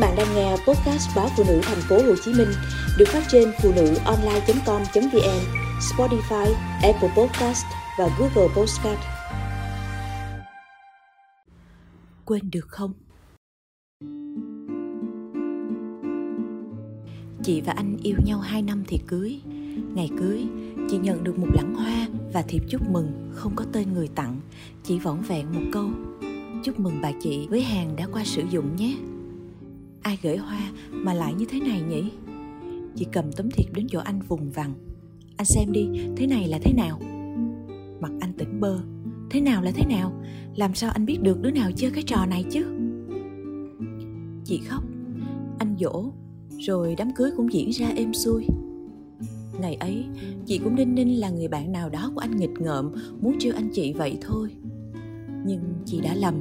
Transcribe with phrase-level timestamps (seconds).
[0.00, 2.48] bạn đang nghe podcast báo phụ nữ thành phố Hồ Chí Minh
[2.98, 5.40] được phát trên phụ nữ online.com.vn,
[5.80, 7.64] Spotify, Apple Podcast
[7.98, 9.00] và Google Podcast.
[12.24, 12.92] Quên được không?
[17.42, 19.40] Chị và anh yêu nhau 2 năm thì cưới.
[19.94, 20.46] Ngày cưới,
[20.90, 24.40] chị nhận được một lẵng hoa và thiệp chúc mừng không có tên người tặng,
[24.84, 25.90] chỉ vỏn vẹn một câu.
[26.64, 28.96] Chúc mừng bà chị với hàng đã qua sử dụng nhé
[30.02, 32.04] ai gửi hoa mà lại như thế này nhỉ?
[32.96, 34.72] Chị cầm tấm thiệp đến chỗ anh vùng vằng.
[35.36, 37.00] Anh xem đi, thế này là thế nào?
[38.00, 38.78] Mặt anh tỉnh bơ.
[39.30, 40.12] Thế nào là thế nào?
[40.56, 42.64] Làm sao anh biết được đứa nào chơi cái trò này chứ?
[44.44, 44.84] Chị khóc.
[45.58, 46.12] Anh dỗ,
[46.58, 48.46] rồi đám cưới cũng diễn ra êm xuôi.
[49.60, 50.04] Ngày ấy,
[50.46, 53.54] chị cũng đinh ninh là người bạn nào đó của anh nghịch ngợm, muốn trêu
[53.54, 54.50] anh chị vậy thôi.
[55.46, 56.34] Nhưng chị đã lầm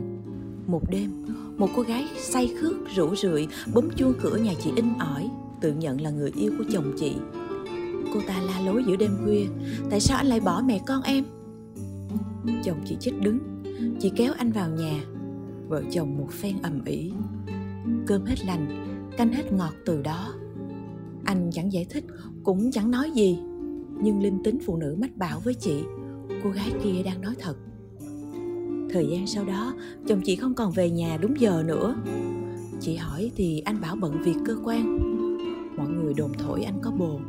[0.72, 1.12] một đêm,
[1.58, 5.30] một cô gái say khước, rủ rượi, bấm chuông cửa nhà chị in ỏi,
[5.62, 7.16] tự nhận là người yêu của chồng chị.
[8.14, 9.46] Cô ta la lối giữa đêm khuya,
[9.90, 11.24] tại sao anh lại bỏ mẹ con em?
[12.64, 13.40] Chồng chị chết đứng,
[14.00, 15.04] chị kéo anh vào nhà,
[15.68, 17.12] vợ chồng một phen ầm ĩ.
[18.08, 18.86] Cơm hết lành,
[19.18, 20.34] canh hết ngọt từ đó.
[21.26, 22.06] Anh chẳng giải thích,
[22.44, 23.40] cũng chẳng nói gì.
[24.02, 25.84] Nhưng linh tính phụ nữ mách bảo với chị,
[26.44, 27.56] cô gái kia đang nói thật
[28.94, 29.74] thời gian sau đó,
[30.08, 31.96] chồng chị không còn về nhà đúng giờ nữa.
[32.82, 35.00] Chị hỏi thì anh bảo bận việc cơ quan.
[35.78, 37.20] Mọi người đồn thổi anh có bồ.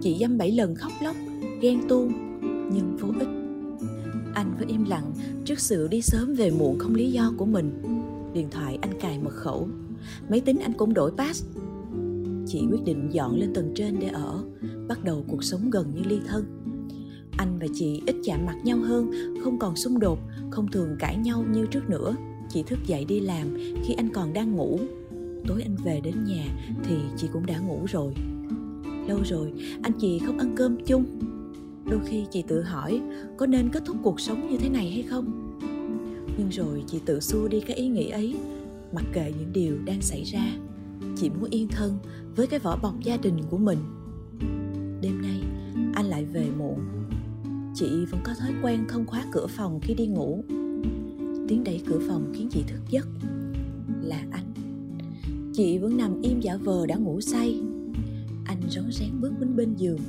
[0.00, 1.16] Chị dăm bảy lần khóc lóc,
[1.60, 2.12] ghen tuông,
[2.72, 3.28] nhưng vô ích.
[4.34, 5.12] Anh vẫn im lặng,
[5.44, 7.82] trước sự đi sớm về muộn không lý do của mình.
[8.34, 9.68] Điện thoại anh cài mật khẩu.
[10.28, 11.46] Máy tính anh cũng đổi pass.
[12.46, 14.44] Chị quyết định dọn lên tầng trên để ở.
[14.88, 16.44] Bắt đầu cuộc sống gần như ly thân
[17.36, 19.12] anh và chị ít chạm mặt nhau hơn,
[19.44, 20.18] không còn xung đột,
[20.50, 22.14] không thường cãi nhau như trước nữa.
[22.48, 24.80] Chị thức dậy đi làm khi anh còn đang ngủ.
[25.46, 26.44] Tối anh về đến nhà
[26.84, 28.14] thì chị cũng đã ngủ rồi.
[29.08, 31.04] Lâu rồi, anh chị không ăn cơm chung.
[31.90, 33.00] Đôi khi chị tự hỏi,
[33.36, 35.58] có nên kết thúc cuộc sống như thế này hay không?
[36.38, 38.34] Nhưng rồi chị tự xua đi cái ý nghĩ ấy,
[38.92, 40.52] mặc kệ những điều đang xảy ra.
[41.16, 41.98] Chị muốn yên thân
[42.36, 43.78] với cái vỏ bọc gia đình của mình.
[45.00, 45.40] Đêm nay,
[45.94, 46.78] anh lại về muộn
[47.74, 50.44] chị vẫn có thói quen không khóa cửa phòng khi đi ngủ.
[51.48, 53.06] Tiếng đẩy cửa phòng khiến chị thức giấc.
[54.02, 54.52] Là anh.
[55.52, 57.60] Chị vẫn nằm im giả vờ đã ngủ say.
[58.44, 60.00] Anh rón rén bước đến bên giường,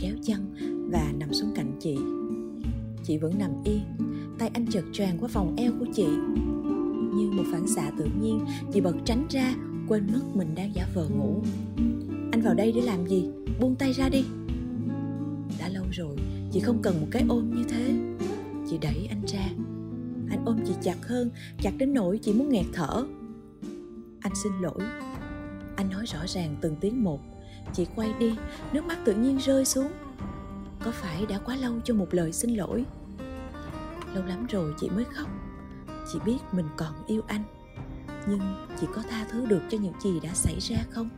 [0.00, 0.54] kéo chăn
[0.90, 1.96] và nằm xuống cạnh chị.
[3.04, 3.80] Chị vẫn nằm yên
[4.38, 6.06] tay anh chợt tràn qua vòng eo của chị.
[7.14, 8.40] Như một phản xạ tự nhiên,
[8.72, 9.54] chị bật tránh ra,
[9.88, 11.42] quên mất mình đang giả vờ ngủ.
[12.32, 13.28] Anh vào đây để làm gì?
[13.60, 14.24] Buông tay ra đi.
[15.58, 16.16] Đã lâu rồi
[16.52, 17.94] chị không cần một cái ôm như thế.
[18.70, 19.48] Chị đẩy anh ra.
[20.30, 21.30] Anh ôm chị chặt hơn,
[21.62, 23.04] chặt đến nỗi chị muốn nghẹt thở.
[24.20, 24.80] Anh xin lỗi.
[25.76, 27.20] Anh nói rõ ràng từng tiếng một.
[27.72, 28.36] Chị quay đi,
[28.72, 29.92] nước mắt tự nhiên rơi xuống.
[30.84, 32.84] Có phải đã quá lâu cho một lời xin lỗi?
[34.14, 35.28] Lâu lắm rồi chị mới khóc.
[36.12, 37.42] Chị biết mình còn yêu anh.
[38.28, 38.40] Nhưng
[38.80, 41.08] chị có tha thứ được cho những gì đã xảy ra không?